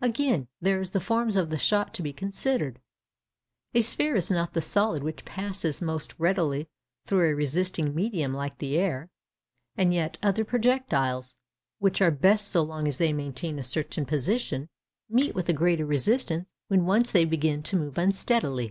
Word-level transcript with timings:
Again, 0.00 0.48
there 0.60 0.80
is 0.80 0.90
the 0.90 0.98
form 0.98 1.28
of 1.36 1.48
the 1.48 1.56
shot 1.56 1.94
to 1.94 2.02
be 2.02 2.12
considered. 2.12 2.80
A 3.72 3.82
sphere 3.82 4.16
is 4.16 4.28
not 4.28 4.52
the 4.52 4.60
solid 4.60 5.04
which 5.04 5.24
passes 5.24 5.80
most 5.80 6.12
readily 6.18 6.66
through 7.06 7.30
a 7.30 7.34
resisting 7.36 7.94
medium 7.94 8.34
like 8.34 8.58
the 8.58 8.76
air; 8.76 9.10
and 9.76 9.94
yet, 9.94 10.18
other 10.24 10.44
projectiles, 10.44 11.36
which 11.78 12.02
are 12.02 12.10
best 12.10 12.48
so 12.48 12.62
long 12.64 12.88
as 12.88 12.98
they 12.98 13.12
maintain 13.12 13.60
a 13.60 13.62
certain 13.62 14.04
position, 14.06 14.68
meet 15.08 15.36
with 15.36 15.48
a 15.48 15.52
greater 15.52 15.86
resistance 15.86 16.46
when 16.66 16.84
once 16.84 17.12
they 17.12 17.24
begin 17.24 17.62
to 17.62 17.76
move 17.76 17.96
unsteadily. 17.96 18.68